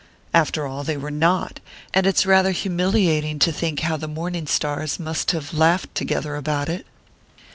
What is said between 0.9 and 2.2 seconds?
were not; and